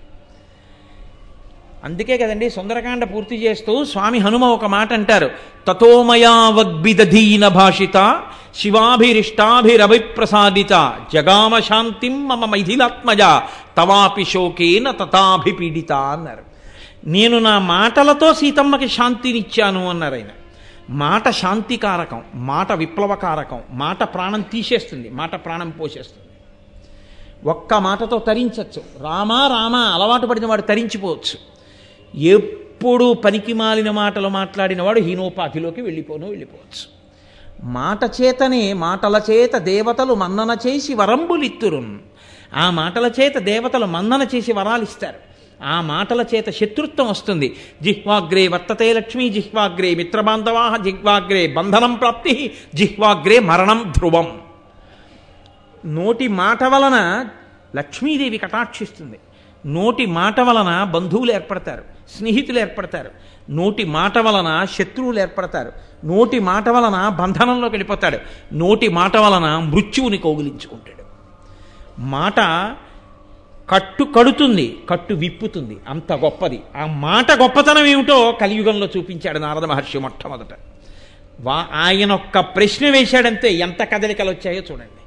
అందుకే 1.84 2.18
కదండి 2.18 2.50
సుందరకాండ 2.50 3.04
పూర్తి 3.04 3.36
చేస్తూ 3.36 3.84
స్వామి 3.84 4.18
హనుమ 4.18 4.44
ఒక 4.44 4.64
మాట 4.64 4.92
అంటారు. 4.92 5.30
తతోమయా 5.66 6.48
వగ్బిదధీన 6.48 7.48
భాషిత 7.48 8.22
శివాభిరిష్టాభిరభిప్రసాదిత 8.56 10.94
జగామ 11.12 11.58
శాంతిం 11.58 12.28
మమ 12.28 12.44
మైథిలాత్మజ 12.44 13.18
తవాపి 13.76 14.24
శోకేన 14.24 14.90
తథాభిపీడిత 14.90 15.92
అన్నారు. 15.92 16.50
నేను 17.06 17.38
నా 17.38 17.58
మాటలతో 17.58 18.34
సీతమ్మకి 18.34 18.88
శాంతినిచ్చాను 18.88 19.88
అన్నారు 19.88 20.14
ఆయన. 20.14 20.28
మాట 20.90 21.30
శాంతికారకం 21.30 22.22
మాట 22.34 22.72
విప్లవకారకం 22.72 23.60
మాట 23.70 24.02
ప్రాణం 24.02 24.40
తీసేస్తుంది 24.40 25.08
మాట 25.08 25.44
ప్రాణం 25.44 25.70
పోసేస్తుంది. 25.70 26.26
ఒక్క 27.48 27.74
మాటతో 27.74 28.18
తరించచ్చు. 28.18 29.02
రామా 29.02 29.46
రామా 29.46 29.78
అలవాటు 29.78 30.26
పడిన 30.26 30.46
వాడు 30.46 30.62
తరించిపోవచ్చు. 30.62 31.59
ఎప్పుడూ 32.14 33.14
పనికి 33.14 33.52
మాలిన 33.52 33.90
మాటలు 33.90 34.28
మాట్లాడినవాడు 34.28 35.00
హీనోపాధిలోకి 35.00 35.80
వెళ్ళిపోను 35.80 36.28
వెళ్ళిపోవచ్చు. 36.28 37.00
మాట 37.70 37.98
చేతనే 38.04 38.72
మాటల 38.72 39.20
చేత 39.30 39.56
దేవతలు 39.56 40.14
మన్నన 40.14 40.56
చేసి 40.66 40.94
వరంబులిత్తురున్. 40.94 41.98
ఆ 42.54 42.70
మాటల 42.70 43.10
చేత 43.20 43.38
దేవతలు 43.38 43.86
మన్నన 43.86 44.26
చేసి 44.34 44.52
వరాలు 44.52 44.82
ఇస్తారు 44.82 45.30
ఆ 45.62 45.80
మాటల 45.80 46.24
చేత 46.34 46.50
శత్రుత్వం 46.50 47.08
వస్తుంది. 47.08 47.56
జిహ్వాగ్రే 47.82 48.48
వర్తతే 48.48 48.92
లక్ష్మీ 48.92 49.28
జిహ్వాగ్రే 49.28 49.94
మిత్రబాంధవాహ 49.94 50.76
జిహ్వాగ్రే 50.76 51.46
బంధనం 51.46 51.94
ప్రాప్తి 51.94 52.52
జిహ్వాగ్రే 52.74 53.38
మరణం 53.38 53.92
ధ్రువం. 53.96 54.40
నోటి 55.86 56.28
మాట 56.28 56.64
వలన 56.64 57.28
లక్ష్మీదేవి 57.76 58.38
కటాక్షిస్తుంది. 58.38 59.18
నోటి 59.66 60.06
మాట 60.06 60.40
వలన 60.40 60.84
బంధువులు 60.84 61.32
ఏర్పడతారు 61.32 61.84
స్నేహితులు 62.16 62.58
ఏర్పడతారు. 62.58 63.10
నోటి 63.50 63.84
మాట 63.84 64.18
వలన 64.18 64.66
శత్రువులు 64.78 65.20
ఏర్పడతారు. 65.20 65.72
నోటి 66.04 66.38
మాట 66.38 66.68
వలన 66.68 67.08
బంధనంలోకి 67.08 67.72
వెళ్ళిపోతాడు. 67.72 68.18
నోటి 68.54 68.88
మాట 68.88 69.16
వలన 69.16 69.58
మృత్యువుని 69.58 70.18
కౌగిలించుకుంటాడు. 70.18 71.04
మాట 72.00 72.40
కట్టు 73.70 74.04
కడుతుంది 74.04 74.78
కట్టు 74.90 75.14
విప్పుతుంది. 75.14 75.76
అంత 75.88 76.12
గొప్పది. 76.12 76.60
ఆ 76.76 76.86
మాట 76.86 77.32
గొప్పతనం 77.32 77.86
ఏమిటో 77.86 78.32
కలియుగంలో 78.32 78.88
చూపించాడు 78.96 79.38
నారద 79.38 79.64
మహర్షి 79.64 79.98
మొట్టమొదట. 79.98 80.58
వా 81.40 81.66
ఆయన 81.72 82.12
ఒక్క 82.12 82.40
ప్రశ్న 82.40 82.90
వేశాడంతే 82.90 83.52
ఎంత 83.52 83.82
కదలికలు 83.82 84.30
వచ్చాయో 84.30 84.62
చూడండి. 84.72 84.99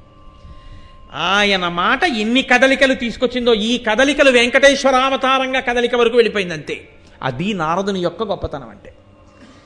ఆయన 1.14 1.68
మాట 1.68 2.04
ఎన్ని 2.04 2.42
కదలికలు 2.42 2.94
తీసుకొచ్చిందో 2.94 3.54
ఈ 3.54 3.78
కదలికలు 3.78 4.30
వెంకటేశ్వరావతారంగా 4.30 5.60
కదలిక 5.60 5.94
వరకు 5.94 6.16
వెళ్ళిపోయింది 6.16 6.54
అంతే 6.54 6.88
అది 7.22 7.54
నారదుని 7.54 8.00
యొక్క 8.00 8.22
గొప్పతనం 8.22 8.68
అంటే. 8.68 8.94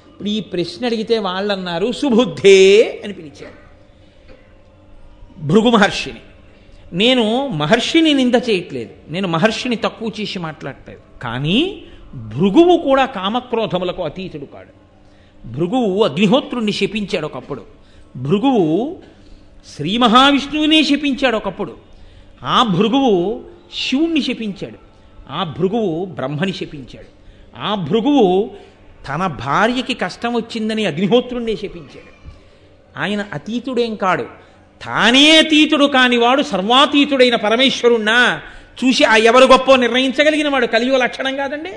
ఇప్పుడు 0.09 0.29
ఈ 0.29 0.41
ప్రశ్న 0.41 0.87
అడిగితే 0.87 1.19
వాళ్ళన్నారు 1.19 1.93
సుబుద్ధే 1.93 3.01
అని 3.05 3.13
పిలిచారు. 3.13 3.69
భృగు 5.43 5.71
మహర్షిని. 5.71 6.21
నేను 6.93 7.49
మహర్షిని 7.49 8.15
నింద 8.15 8.35
చేయట్లేదు. 8.35 8.91
నేను 9.09 9.29
మహర్షిని 9.29 9.77
తక్కువ 9.77 10.11
చేసి 10.21 10.39
మాట్లాడలేదు. 10.39 11.01
కానీ 11.23 11.85
భృగువు 12.15 12.79
కూడా 12.79 13.07
కామక్రోధములకు 13.07 14.03
అతీతుడు 14.03 14.45
కాడు. 14.45 14.89
భృగువు 15.49 16.05
అగ్నిహోత్రుణ్ణి 16.05 16.73
శపించాడు 16.73 17.27
ఒకప్పుడు. 17.27 17.65
భృగువు 18.17 18.97
శ్రీ 19.77 19.97
మహావిష్ణువునే 19.97 20.83
శపించాడు 20.83 21.37
ఒకప్పుడు. 21.37 21.77
ఆ 22.43 22.63
భృగువు 22.63 23.45
శివుణ్ణి 23.75 24.23
శపించాడు. 24.23 24.79
ఆ 25.31 25.55
భృగువు 25.59 26.05
బ్రహ్మని 26.05 26.53
శపించాడు. 26.53 27.07
ఆ 27.57 27.75
భృగువు 27.75 28.51
తన 29.09 29.27
భార్యకి 29.27 29.95
కష్టం 29.95 30.35
వచ్చిందని 30.35 30.87
అగ్నిహోత్రుణ్ణి 30.87 31.57
శపించాడు. 31.57 32.31
ఆయన 32.99 33.27
అతీతుడేం 33.33 33.97
కాడు. 33.97 34.23
తానే 34.83 35.39
అతీతుడు 35.39 35.85
కానివాడు 35.85 36.43
సర్వాతీతుడైన 36.43 37.37
పరమేశ్వరుణ్ణా 37.37 38.43
చూసి 38.85 39.05
ఆ 39.05 39.17
ఎవరు 39.17 39.45
గొప్ప 39.45 39.75
నిర్ణయించగలిగిన 39.75 40.49
వాడు 40.49 40.67
కలియుగ 40.67 40.97
లక్షణం 40.97 41.37
కాదండి. 41.37 41.73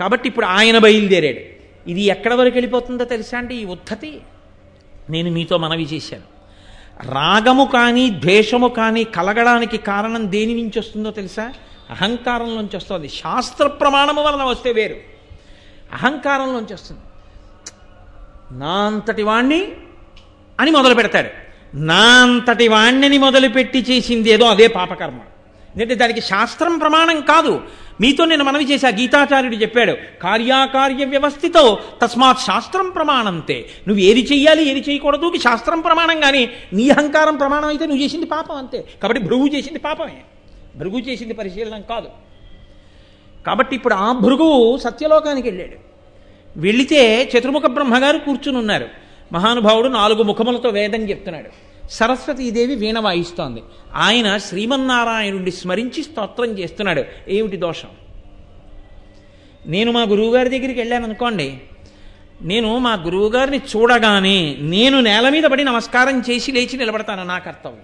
కాబట్టి 0.00 0.28
ఇప్పుడు 0.28 0.46
ఆయన 0.46 0.78
బయలుదేరాడు. 0.78 1.58
ఇది 1.90 2.02
ఎక్కడ 2.02 2.34
వరకు 2.34 2.54
వెళ్ళిపోతుందో 2.54 3.04
తెలుసా 3.04 3.38
అండి 3.38 3.54
ఈ 3.54 3.64
ఉత్తతి 3.64 4.20
నేను 5.10 5.30
మీతో 5.30 5.58
మనవి 5.58 5.82
చేశాను. 5.82 6.37
రాగము 7.04 7.70
కానీ 7.72 8.10
ద్వేషము 8.10 8.68
కానీ 8.68 9.04
కలగడానికి 9.04 9.76
కారణం 9.76 10.32
దేని 10.32 10.54
నుంచి 10.54 10.78
వస్తుందో 10.78 11.10
తెలుసా? 11.10 11.52
అహంకారంలోంచి 11.90 12.76
వస్తుంది. 12.76 13.08
శాస్త్ర 13.08 13.66
ప్రమాణము 13.66 14.22
వలన 14.22 14.42
వస్తే 14.42 14.72
వేరు. 14.72 14.96
అహంకారంలోంచి 15.92 16.74
వస్తుంది. 16.74 17.00
నా 18.58 18.72
అంతటి 18.72 19.22
వాణ్ణి 19.22 19.72
అని 20.60 20.70
మొదలు 20.70 20.94
పెడతాడు. 20.94 21.28
నా 21.76 22.22
అంతటి 22.22 22.68
వాణ్ణిని 22.68 23.18
మొదలుపెట్టి 23.18 23.86
చేసింది 23.90 24.30
ఏదో 24.30 24.46
అదే 24.46 24.66
పాపకర్మ. 24.66 25.18
ఎందుకంటే 25.74 25.94
దానికి 25.94 26.20
శాస్త్రం 26.20 26.78
ప్రమాణం 26.78 27.20
కాదు. 27.20 27.62
మీతో 28.00 28.24
నేను 28.24 28.44
మనవి 28.44 28.64
చేశా 28.64 28.88
గీతాచార్యుడు 28.88 29.56
చెప్పాడు 29.56 29.92
కార్యాకార్య 30.22 31.04
వ్యవస్థితో 31.04 31.78
తస్మాత్ 32.02 32.38
శాస్త్రం 32.38 32.90
ప్రమాణంతే. 32.90 33.66
నువ్వు 33.88 34.04
ఏది 34.04 34.20
చెయ్యాలి 34.32 34.68
ఏది 34.68 34.90
చేయకూడదు 34.90 35.32
శాస్త్రం 35.36 35.80
ప్రమాణం 35.80 36.20
కానీ 36.20 36.50
నీ 36.72 36.90
అహంకారం 36.90 37.36
ప్రమాణం 37.36 37.68
అయితే 37.68 37.86
నువ్వు 37.86 38.04
చేసింది 38.04 38.26
పాపం 38.26 38.56
అంతే. 38.56 38.84
కాబట్టి 39.02 39.22
భృగు 39.22 39.46
చేసింది 39.46 39.78
పాపమే. 39.78 40.20
భృగు 40.76 40.98
చేసింది 40.98 41.34
పరిశీలనం 41.34 41.82
కాదు. 41.88 42.08
కాబట్టి 43.46 43.76
ఇప్పుడు 43.76 43.94
ఆ 43.94 44.12
భృగు 44.12 44.76
సత్యలోకానికి 44.76 45.48
వెళ్ళాడు. 45.48 45.76
వెళితే 46.56 47.30
చతుర్ముఖ 47.34 47.62
బ్రహ్మగారు 47.62 48.18
కూర్చుని 48.18 48.58
ఉన్నారు 48.58 48.88
మహానుభావుడు 49.32 49.88
నాలుగు 49.88 50.22
ముఖములతో 50.22 50.68
వేదం 50.68 51.08
చెప్తున్నాడు. 51.08 51.67
సరస్వతీదేవి 51.90 52.74
వీణ 52.74 52.98
వాయిస్తోంది. 52.98 53.62
ఆయన 53.94 54.36
శ్రీమన్నారాయణుడిని 54.36 55.50
స్మరించి 55.50 56.02
స్తోత్రం 56.02 56.58
చేస్తున్నాడు. 56.58 57.04
ఏమిటి 57.28 57.56
దోషం? 57.56 57.88
నేను 59.66 59.92
మా 59.92 60.02
గురువుగారి 60.02 60.48
దగ్గరికి 60.48 60.80
వెళ్ళాను 60.80 61.04
అనుకోండి. 61.04 61.60
నేను 62.42 62.78
మా 62.78 62.94
గురువుగారిని 62.94 63.58
చూడగానే 63.58 64.56
నేను 64.60 65.00
నేల 65.00 65.28
మీద 65.28 65.44
పడి 65.44 65.64
నమస్కారం 65.64 66.22
చేసి 66.30 66.52
లేచి 66.52 66.76
నిలబడతాను 66.76 67.24
నా 67.24 67.38
కర్తవ్యం. 67.38 67.82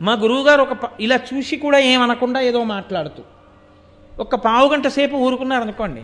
మా 0.00 0.12
గురువుగారు 0.12 0.62
ఒక 0.62 0.72
ప- 0.72 1.00
ఇలా 1.00 1.20
చూసి 1.34 1.56
కూడా 1.56 1.78
ఏమనకుండా 1.78 2.40
ఏదో 2.40 2.64
మాట్లాడుతూ 2.64 3.22
ఒక 4.18 4.34
పావు 4.34 4.68
గంట 4.68 4.88
సేపు 4.88 5.16
ఊరుకున్నారనుకోండి. 5.16 6.00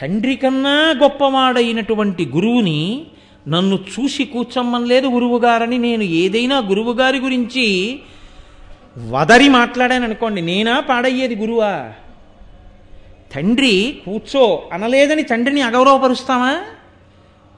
తండ్రి 0.00 0.36
కన్నా 0.36 0.94
గొప్పవాడైనటువంటి 1.02 2.26
గురువుని 2.26 3.06
నన్ను 3.48 3.78
చూసి 4.00 4.24
కూర్చోమ్మనలేదు 4.24 5.06
గురువుగారని 5.06 5.78
నేను 5.78 6.02
ఏదైనా 6.02 6.58
గురువుగారి 6.58 7.18
గురించి 7.18 7.98
వదరి 9.08 9.48
మాట్లాడాను 9.48 10.04
అనుకోండి. 10.04 10.40
నేనా 10.40 10.80
పాడయ్యేది 10.80 11.36
గురువా? 11.36 11.92
తండ్రి 13.34 13.98
కూర్చో 14.06 14.68
అనలేదని 14.72 15.22
తండ్రిని 15.22 15.62
అగౌరవపరుస్తామా? 15.62 16.60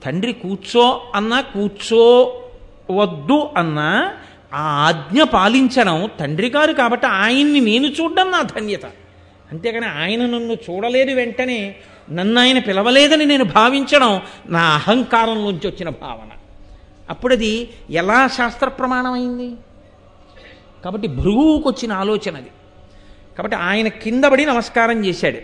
తండ్రి 0.04 0.32
కూర్చో 0.32 1.00
అన్నా 1.14 1.40
కూర్చో 1.40 2.34
వద్దు 2.90 3.48
అన్నా 3.56 4.12
ఆ 4.54 4.62
ఆజ్ఞ 4.86 5.22
పాలించడం 5.22 6.10
తండ్రి 6.20 6.48
గారు 6.48 6.72
కాబట్టి 6.72 7.06
ఆయన్ని 7.06 7.60
నేను 7.60 7.86
చూడడం 7.86 8.30
నా 8.30 8.42
ధన్యత. 8.42 8.86
అంతేగాని 9.52 9.86
ఆయన 9.86 10.20
నన్ను 10.22 10.52
చూడలేదు 10.52 11.10
వెంటనే 11.10 11.74
నన్ను 12.12 12.40
ఆయన 12.40 12.58
పిలవలేదని 12.58 13.24
నేను 13.24 13.44
భావించడం 13.44 14.22
నా 14.46 14.60
అహంకారంలోంచి 14.60 15.68
వచ్చిన 15.68 15.88
భావన. 15.88 16.28
అప్పుడది 17.10 17.70
ఎలా 17.90 18.28
శాస్త్ర 18.28 18.68
ప్రమాణమైంది? 18.68 19.54
కాబట్టి 20.84 21.08
భృగువుకు 21.08 21.68
వచ్చిన 21.68 21.92
ఆలోచన 21.92 22.36
అది. 22.36 22.50
కాబట్టి 23.38 23.56
ఆయన 23.56 23.88
కిందబడి 23.88 24.44
నమస్కారం 24.44 25.04
చేశాడు. 25.04 25.38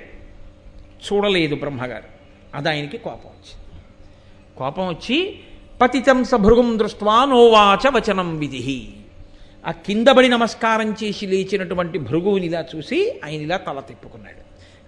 చూడలేదు 1.13 1.55
బ్రహ్మగారు. 1.55 2.15
అది 2.55 2.69
ఆయనకి 2.69 2.99
కోపం 2.99 3.31
వచ్చింది 3.31 3.83
కోపం 4.59 4.89
వచ్చి 4.89 5.41
పతితం 5.83 6.25
సభృగం 6.25 6.79
దృష్ట్వా 6.79 7.25
నోవాచ 7.25 7.91
వచనం 7.91 8.39
విధి 8.39 8.89
ఆ 9.67 9.71
కిందబడి 9.71 10.29
నమస్కారం 10.29 10.97
చేసి 11.05 11.27
లేచినటువంటి 11.27 11.99
భృగువుని 11.99 12.47
ఇలా 12.47 12.65
చూసి 12.77 13.21
ఆయన 13.25 13.41
ఇలా 13.41 13.57
తల 13.57 13.81
తిప్పుకున్నాడు. 13.81 14.44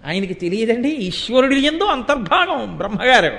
ఆయనకి 0.07 0.35
తెలియదండి 0.35 0.89
ఈశ్వరుడి 0.89 1.67
ఎందు 1.67 1.85
అంతర్భాగం 1.85 2.77
బ్రహ్మగారు. 2.79 3.33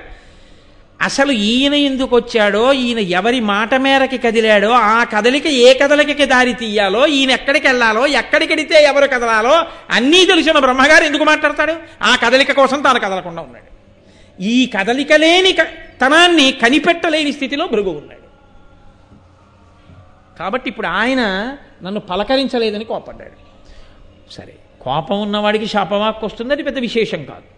అసలు 1.01 1.31
ఈయన 1.31 1.73
ఎందుకు 1.73 2.15
వచ్చాడో 2.15 2.73
ఈయన 2.73 2.99
ఎవరి 2.99 3.39
మాట 3.39 3.75
మేరకి 3.75 4.17
కదిలాడో 4.17 4.69
ఆ 4.69 5.03
కదలిక 5.03 5.47
ఏ 5.47 5.73
కదలికకి 5.73 6.25
దారి 6.25 6.53
తీయాలో 6.53 7.07
ఈయన 7.07 7.31
ఎక్కడికి 7.31 7.67
వెళ్ళాలో 7.67 8.07
ఎక్కడికెడితే 8.07 8.83
ఎవరు 8.83 9.07
కదలాలో 9.07 9.65
అన్నీ 9.89 10.25
తెలిసిన 10.25 10.59
బ్రహ్మగారు 10.59 11.03
ఎందుకు 11.03 11.23
మాట్లాడతాడు? 11.23 11.73
ఆ 12.03 12.15
కదలిక 12.15 12.51
కోసం 12.51 12.81
తాను 12.81 12.99
కదలకుండా 12.99 13.41
ఉన్నాడు. 13.41 13.77
ఈ 14.41 14.65
కదలిక 14.65 15.13
లేని 15.13 15.51
క- 15.51 15.97
తనాన్ని 16.01 16.51
కనిపెట్టలేని 16.51 17.33
స్థితిలో 17.33 17.67
భృగు 17.67 17.89
ఉన్నాడు. 17.89 18.27
కాబట్టి 20.39 20.69
ఇప్పుడు 20.69 20.87
ఆయన 20.87 21.21
నన్ను 21.83 21.99
పలకరించలేదని 21.99 22.85
కోపడ్డాడు. 22.85 23.47
సరే. 24.33 24.53
కోపం 24.81 25.21
ఉన్నవాడికి 25.21 25.65
శాపవాక్కు 25.65 26.25
వస్తుంది 26.25 26.53
అది 26.53 26.63
పెద్ద 26.63 26.79
విశేషం 26.79 27.23
కాదు. 27.23 27.57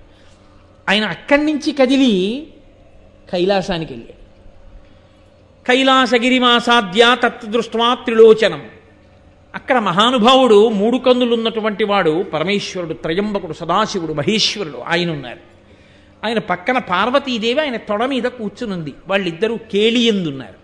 ఆయన 0.90 1.06
అక్కడి 1.06 1.46
నుంచి 1.46 1.72
కదిలి 1.72 2.48
కైలాసానికి 3.32 3.94
వెళ్ళాడు. 3.94 4.20
కైలాసగిరిమాసాద్య 5.68 7.18
తత్దృష్ట్వా 7.24 7.94
త్రిలోచనం. 7.94 8.64
అక్కడ 9.56 9.80
మహానుభావుడు 9.80 10.70
మూడు 10.70 10.98
కందులు 10.98 11.34
ఉన్నటువంటి 11.34 11.84
వాడు 11.84 12.24
పరమేశ్వరుడు 12.34 12.94
త్రయంబకుడు 12.94 13.54
సదాశివుడు 13.54 14.14
మహేశ్వరుడు 14.14 14.78
ఆయన 14.78 15.12
ఉన్నారు 15.12 15.40
ఆయన 16.26 16.40
పక్కన 16.40 16.78
పార్వతీదేవి 16.78 17.62
ఆయన 17.62 17.78
తొడ 17.78 18.06
మీద 18.06 18.24
కూర్చునుంది. 18.24 18.94
వాళ్ళిద్దరూ 19.08 19.58
కేళియందున్నారు 19.72 20.59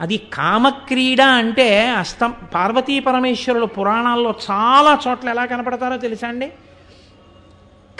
అది 0.00 0.16
కామక్రీడ 0.32 1.20
అంటే 1.20 1.88
అస్తం 1.88 2.34
పార్వతీ 2.54 3.00
పరమేశ్వరులు 3.00 3.66
పురాణాల్లో 3.66 4.34
చాలా 4.50 5.00
చోట్ల 5.08 5.28
ఎలా 5.28 5.44
కనపడతారో 5.44 5.96
తెలుసా 5.96 6.28
అండి? 6.28 6.52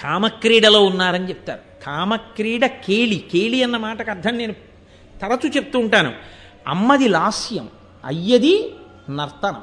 కామక్రీడలో 0.01 0.85
ఉన్నారని 0.85 1.29
చెప్తారు. 1.29 1.85
కామక్రీడ 1.87 2.67
కేళి 2.67 3.25
కేళి 3.33 3.63
అన్న 3.63 3.77
మాటకు 3.77 4.11
అర్థం 4.11 4.37
నేను 4.37 4.53
తరచు 5.23 5.49
చెప్తూ 5.49 5.79
ఉంటాను. 5.79 6.13
అమ్మది 6.69 7.09
లాస్యం 7.09 7.69
అయ్యది 8.05 8.75
నర్తనం. 9.11 9.63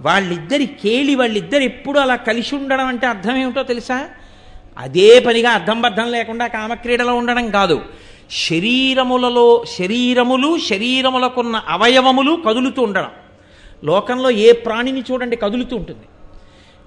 వాళ్ళిద్దరి 0.00 0.66
కేళి 0.66 1.14
వాళ్ళిద్దరు 1.14 1.62
ఎప్పుడు 1.62 1.98
అలా 1.98 2.16
కలిసి 2.16 2.56
ఉండడం 2.56 2.86
అంటే 2.86 3.06
అర్థం 3.06 3.36
ఏమిటో 3.36 3.62
తెలుసా? 3.62 4.08
అదే 4.78 5.18
పనిగా 5.18 5.50
అర్థం 5.50 5.80
బద్ధం 5.80 6.12
లేకుండా 6.12 6.46
కామక్రీడలో 6.46 7.14
ఉండడం 7.14 7.50
కాదు. 7.50 7.84
శరీరములలో 8.32 9.64
శరీరములు 9.78 10.58
శరీరములకున్న 10.58 11.56
అవయవములు 11.56 12.42
కదులుతూ 12.48 12.82
ఉండడం. 12.82 13.10
లోకంలో 13.84 14.30
ఏ 14.30 14.52
ప్రాణిని 14.52 15.00
చూడండి 15.00 15.36
కదులుతూ 15.36 15.76
ఉంటుంది. 15.76 16.00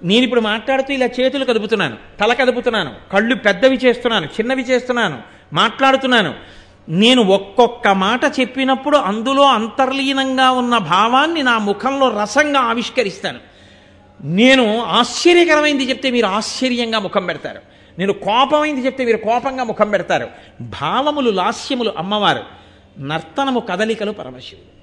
నేను 0.04 0.24
ఇప్పుడు 0.24 0.40
మాట్లాడుతూ 0.40 0.94
ఇలా 0.94 1.06
చేతులు 1.06 1.44
కదుపుతున్నాను 1.44 1.96
తల 2.20 2.32
కదుపుతున్నాను 2.32 2.94
కళ్ళు 3.12 3.34
పెద్దవి 3.34 3.76
చేస్తున్నాను 3.76 4.26
చిన్నవి 4.26 4.62
చేస్తున్నాను 4.62 5.18
మాట్లాడుతున్నాను. 5.52 6.34
నేను 6.88 7.22
ఒక్కొక్క 7.22 7.88
మాట 7.88 8.24
చెప్పినప్పుడు 8.40 8.96
అందులో 8.96 9.42
అంతర్లీనంగా 9.42 10.50
ఉన్న 10.50 10.78
భావాన్ని 10.78 11.42
నా 11.42 11.58
ముఖంలో 11.58 12.22
రసంగా 12.22 12.60
ఆవిష్కరిస్తాను. 12.60 13.38
నేను 14.24 14.82
ఆశ్చర్యకరమైంది 14.82 15.88
చెప్తే 15.88 16.10
మీరు 16.10 16.26
ఆశ్చర్యంగా 16.26 16.98
ముఖం 16.98 17.26
పెడతారు. 17.26 17.75
నేను 17.98 18.12
కోపమైంది 18.12 18.86
చెప్తే 18.86 19.04
మీరు 19.04 19.16
కోపంగా 19.16 19.64
ముఖం 19.64 19.90
పెడతారు. 19.90 20.28
భావములు 20.60 21.30
లాస్యములు 21.30 21.92
అమ్మవారు. 21.98 22.42
నర్తనము 23.00 23.60
కదలికలు 23.60 24.12
పరమశివుడు. 24.12 24.76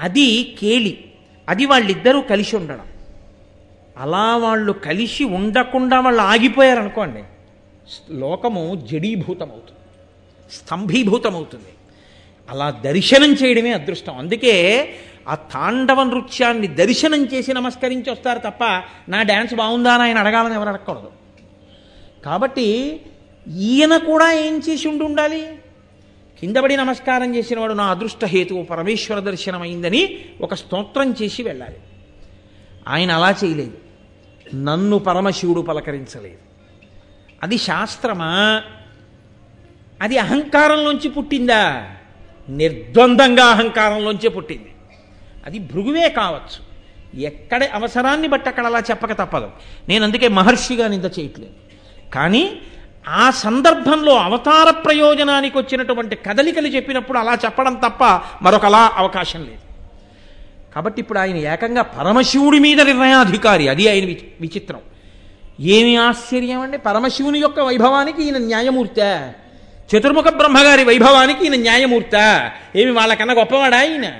అది 0.00 0.56
కేలి. 0.60 1.12
అది 1.48 1.66
వాళ్ళిద్దరూ 1.66 2.20
కలిసి 2.20 2.56
ఉండడం. 2.56 2.86
అలా 3.98 4.36
వాళ్ళు 4.36 4.72
కలిసి 4.72 5.24
ఉండకుండా 5.24 6.00
వాళ్ళు 6.00 6.22
ఆగిపోయారనుకోండి 6.22 7.24
లోకము 8.10 8.86
జడీభూతమవుతుంది. 8.92 9.78
స్తంభీభూతమవుతుంది. 10.52 11.68
అలా 12.50 12.70
దర్శనం 12.70 13.32
చేయడమే 13.32 13.72
అదృష్టం. 13.72 14.18
అందుకే 14.18 14.88
ఆ 15.28 15.34
తాండవ 15.34 16.02
నృత్యాన్ని 16.02 16.66
దర్శనం 16.66 17.24
చేసి 17.24 17.52
నమస్కరించి 17.52 18.10
వస్తారు 18.10 18.38
తప్ప 18.38 18.64
నా 19.08 19.22
డ్యాన్స్ 19.22 19.54
బాగుందా 19.54 19.92
అని 19.92 20.02
ఆయన 20.02 20.18
అడగాలని 20.18 20.54
ఎవరు 20.54 20.68
అడగకూడదు. 20.68 21.10
కాబట్టి 22.24 23.00
ఈయన 23.56 23.96
కూడా 23.96 24.32
ఏం 24.32 24.62
చేసి 24.68 24.88
ఉండి 24.88 25.04
ఉండాలి 25.04 25.58
కిందపడి 26.40 26.76
నమస్కారం 26.76 27.36
చేసిన 27.36 27.60
వాడు 27.60 27.72
నా 27.72 27.86
అదృష్ట 27.86 28.24
హేతువు 28.24 28.62
పరమేశ్వర 28.62 29.18
దర్శనమైందని 29.18 30.18
ఒక 30.40 30.54
స్తోత్రం 30.54 31.14
చేసి 31.22 31.42
వెళ్ళాలి. 31.42 31.76
ఆయన 32.88 33.12
అలా 33.12 33.34
చేయలేదు. 33.44 33.78
నన్ను 34.54 34.98
పరమశివుడు 34.98 35.60
పలకరించలేదు. 35.60 36.36
అది 37.42 37.58
శాస్త్రమా? 37.58 38.62
అది 40.00 40.18
అహంకారంలోంచి 40.18 41.10
పుట్టిందా? 41.10 41.90
నిర్ద్వందంగా 42.48 43.44
అహంకారంలోంచే 43.44 44.28
పుట్టింది. 44.28 44.72
అది 45.46 45.58
భృగువే 45.58 46.08
కావచ్చు. 46.08 46.68
ఎక్కడ 47.20 47.64
అవసరాన్ని 47.64 48.28
బట్టి 48.28 48.48
అక్కడ 48.48 48.66
అలా 48.66 48.78
చెప్పక 48.78 49.12
తప్పదు. 49.12 49.50
నేను 49.88 50.04
అందుకే 50.04 50.28
మహర్షిగా 50.28 50.88
నింద 50.88 51.04
చేయట్లేదు. 51.04 51.67
కానీ 52.14 52.58
ఆ 53.08 53.30
సందర్భంలో 53.30 54.16
అవతార 54.16 54.70
ప్రయోజనానికి 54.70 55.58
వచ్చినటువంటి 55.58 56.16
కదలికలు 56.16 56.68
చెప్పినప్పుడు 56.68 57.18
అలా 57.18 57.38
చెప్పడం 57.44 57.74
తప్ప 57.74 58.04
మరొకలా 58.42 58.92
అవకాశం 58.96 59.38
లేదు. 59.38 59.68
కాబట్టి 60.74 61.00
ఇప్పుడు 61.00 61.18
ఆయన 61.18 61.36
ఏకంగా 61.36 61.82
పరమశివుడి 61.82 62.58
మీద 62.58 62.80
నిర్ణయాధికారి 62.80 63.68
అది 63.68 63.88
ఆయన 63.88 64.04
విచి- 64.04 64.40
విచిత్రం. 64.40 64.78
ఏమి 65.60 65.96
ఆశ్చర్యం 65.96 66.60
అండి? 66.60 66.78
పరమశివుని 66.78 67.38
యొక్క 67.38 67.60
వైభవానికి 67.60 68.22
ఈయన 68.22 68.38
న్యాయమూర్త. 68.38 69.32
చతుర్ముఖ 69.96 70.24
బ్రహ్మగారి 70.24 70.84
వైభవానికి 70.84 71.44
ఈయన 71.44 71.54
న్యాయమూర్త. 71.54 72.50
ఏమి 72.76 72.90
వాళ్ళకన్నా 72.90 73.34
గొప్పవాడా 73.34 73.82
ఈయన? 73.82 74.12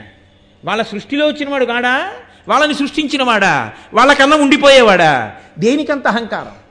వాళ్ళ 0.64 0.82
సృష్టిలో 0.82 1.26
వచ్చినవాడు 1.26 1.64
కాడా? 1.64 2.10
వాళ్ళని 2.48 2.74
సృష్టించినవాడా? 2.74 3.72
వాళ్ళకన్నా 3.94 4.36
ఉండిపోయేవాడా? 4.36 5.32
దేనికంత 5.58 6.06
అహంకారం? 6.06 6.67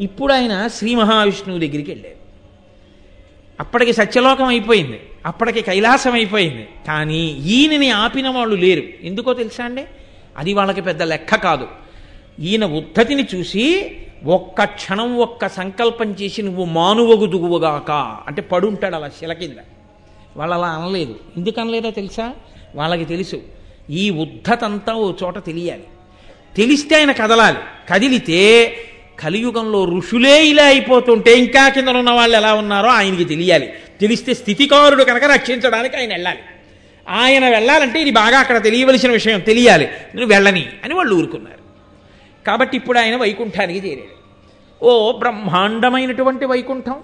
ఇప్పుడు 0.00 0.32
ఆయన 0.32 0.66
శ్రీ 0.66 0.94
మహావిష్ణువు 0.94 1.60
దగ్గరికి 1.60 1.90
వెళ్ళారు 1.90 2.18
అప్పటికి 3.60 3.92
సత్యలోకం 3.92 4.44
అయిపోయింది. 4.44 5.00
అప్పటికి 5.26 5.62
కైలాసం 5.62 6.12
అయిపోయింది. 6.12 6.68
కానీ 6.86 7.26
ఈయనని 7.26 7.90
ఆపిన 7.90 8.28
వాళ్ళు 8.28 8.56
లేరు. 8.56 8.82
ఎందుకో 9.02 9.34
తెలుసా 9.34 9.64
అండి? 9.64 9.84
అది 10.36 10.54
వాళ్ళకి 10.54 10.80
పెద్ద 10.80 11.02
లెక్క 11.02 11.34
కాదు. 11.34 11.68
ఈయన 12.40 12.64
ఉద్ధతిని 12.64 13.28
చూసి 13.34 13.96
ఒక్క 14.24 14.64
క్షణం 14.64 15.16
ఒక్క 15.16 15.48
సంకల్పం 15.48 16.12
చేసి 16.12 16.42
నువ్వు 16.42 16.64
మానువగు 16.64 17.26
దుగువగాక 17.26 17.90
అంటే 18.26 18.42
పడుంటాడు 18.42 18.94
అలా 18.94 19.08
శిల 19.08 19.32
కింద. 19.32 19.54
వాళ్ళు 20.36 20.54
అలా 20.54 20.66
అనలేదు. 20.66 21.20
ఎందుకు 21.36 21.60
అనలేదో 21.60 21.90
తెలుసా? 21.90 22.32
వాళ్ళకి 22.74 23.04
తెలుసు. 23.04 23.42
ఈ 23.90 24.10
ఉద్ధతంతా 24.10 24.94
ఓ 24.94 25.12
చోట 25.22 25.44
తెలియాలి. 25.44 25.84
తెలిస్తే 26.56 26.96
ఆయన 26.96 27.12
కదలాలి. 27.12 27.58
కదిలితే 27.90 28.74
కలియుగంలో 29.20 29.84
ఋషులే 29.84 30.46
ఇలా 30.46 30.64
అయిపోతుంటే 30.64 31.38
ఇంకా 31.38 31.68
కింద 31.68 31.88
ఉన్న 31.88 32.10
వాళ్ళు 32.10 32.36
ఎలా 32.36 32.54
ఉన్నారో 32.54 32.88
ఆయనకి 32.88 33.24
తెలియాలి. 33.24 33.72
తెలిస్తే 34.00 34.34
స్థితికారుడు 34.34 35.04
కనుక 35.04 35.24
రక్షించడానికి 35.24 35.96
ఆయన 35.96 36.12
వెళ్ళాలి. 36.12 36.38
ఆయన 37.08 37.48
వెళ్ళాలంటే 37.48 38.00
ఇది 38.00 38.10
బాగా 38.10 38.38
అక్కడ 38.38 38.62
తెలియవలసిన 38.62 39.10
విషయం 39.10 39.40
తెలియాలి. 39.40 39.84
నువ్వు 39.84 40.28
వెళ్ళని 40.28 40.66
అని 40.84 40.94
వాళ్ళు 40.94 41.14
ఊరుకున్నారు. 41.14 41.58
కాబట్టి 42.46 42.76
ఇప్పుడు 42.76 42.98
ఆయన 42.98 43.16
వైకుంఠానికి 43.16 43.88
చేరాడు. 43.88 44.18
ఓ 44.84 45.18
బ్రహ్మాండమైనటువంటి 45.18 46.44
వైకుంఠం. 46.44 46.94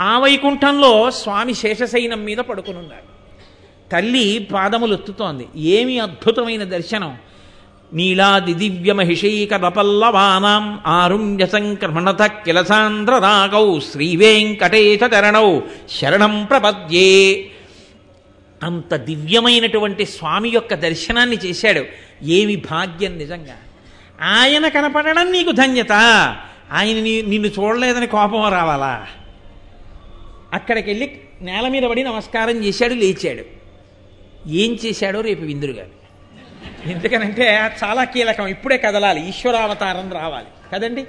ఆ 0.00 0.18
వైకుంఠంలో 0.18 1.10
స్వామి 1.10 1.54
శేషశయనం 1.54 2.24
మీద 2.24 2.38
పడుకునున్నారు 2.38 3.14
తల్లి 3.92 4.48
పాదములు 4.52 4.92
ఎత్తుతోంది 4.92 5.48
ఏమి 5.56 5.98
అద్భుతమైన 5.98 6.64
దర్శనం. 6.64 7.16
నీలాది 7.94 8.54
దివ్య 8.54 8.92
మహిషైక 8.92 9.54
ఆరుణ్య 10.86 11.46
సంక్రమణత 11.46 12.22
కిలసాంధ్రరాగౌ 12.22 13.78
శ్రీవేంకటేశ 13.92 15.00
చరణౌ 15.18 15.60
శరణం 15.90 16.44
ప్రపద్యే. 16.44 17.46
అంత 18.62 18.96
దివ్యమైనటువంటి 18.96 20.06
స్వామి 20.06 20.48
యొక్క 20.48 20.74
దర్శనాన్ని 20.74 21.36
చేశాడు. 21.36 21.84
ఏమి 22.22 22.56
భాగ్యం 22.56 23.18
నిజంగా. 23.18 23.56
ఆయన 24.22 24.68
కనపడడం 24.68 25.32
నీకు 25.32 25.50
ధన్యత. 25.50 25.92
ఆయన 26.72 26.96
నిన్ను 27.00 27.48
చూడలేదని 27.48 28.06
కోపం 28.06 28.48
రావాలా? 28.48 29.06
అక్కడికి 30.52 30.90
వెళ్ళి 30.90 31.20
నేల 31.42 31.68
మీద 31.68 31.82
పడి 31.82 32.02
నమస్కారం 32.02 32.64
చేశాడు 32.64 32.94
లేచాడు. 32.94 33.44
ఏం 34.48 34.78
చేశాడో 34.86 35.20
రేపు 35.20 35.42
విందురు 35.42 35.72
గారు 35.72 36.03
ఎందుకనంటే 36.86 37.70
చాలా 37.84 38.04
కీలకం. 38.04 38.46
ఇప్పుడే 38.46 38.76
కదలాలి. 38.76 39.28
ఈశ్వరావతారం 39.28 40.12
రావాలి. 40.12 40.46
కదండి? 40.72 41.06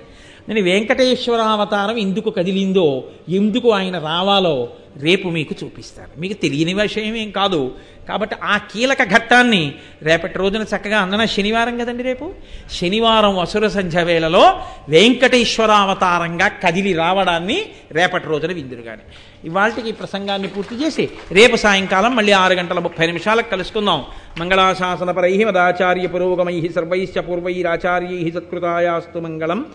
నేను 0.49 0.61
వెంకటేశ్వర 0.61 1.39
అవతారం 1.39 1.97
ఎందుకు 1.97 2.29
కదిలిందో 2.29 3.03
ఎందుకు 3.29 3.71
ఆయన 3.71 3.99
రావాలో 3.99 4.69
రేపు 4.97 5.27
మీకు 5.27 5.55
చూపిస్తాను. 5.63 6.21
మీకు 6.21 6.33
తెలియని 6.33 6.73
విషయం 6.73 7.15
ఏం 7.15 7.31
కాదు. 7.31 7.71
కాబట్టి 8.07 8.35
ఆ 8.43 8.57
కీలక 8.57 9.03
ఘట్టాన్ని 9.03 9.75
రేపటి 10.01 10.37
రోజున 10.37 10.61
చక్కగా 10.61 10.99
అందన 10.99 11.25
శనివారం 11.25 11.77
కదండి 11.77 12.03
రేపు? 12.03 12.33
శనివారం 12.71 13.39
అసుర 13.39 13.67
సంధ్య 13.67 14.03
వేళలో 14.03 14.59
వెంకటేశ్వరావతారంగా 14.89 16.47
కదిలి 16.47 16.93
రావడాన్ని 16.93 17.65
రేపటి 17.91 18.27
రోజున 18.27 18.51
విందురుగాని 18.51 19.01
ఇవాళకి 19.45 19.89
ఈ 19.89 19.91
ప్రసంగాన్ని 19.91 20.47
పూర్తి 20.47 20.75
చేసి 20.75 21.09
రేపు 21.31 21.55
సాయంకాలం 21.55 22.15
మళ్ళీ 22.15 22.31
ఆరు 22.31 22.53
గంటల 22.53 22.79
ముప్పై 22.79 23.05
నిమిషాలకు 23.05 23.49
కలుసుకుందాం. 23.49 24.05
మంగళాశాసనపరై 24.37 25.43
మదాచార్య 25.43 26.07
పురోగమై 26.07 26.69
సర్వైశ్చ 26.75 27.19
పూర్వైరాచార్యై 27.19 28.31
సత్కృతాయాస్తు 28.31 29.19
మంగళం. 29.19 29.65